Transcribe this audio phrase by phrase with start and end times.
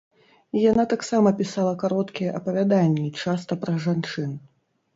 [0.71, 4.37] Яна таксама пісала кароткія апавяданні, часта пра жанчын.